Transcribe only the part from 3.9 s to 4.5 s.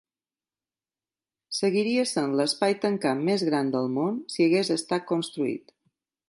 món si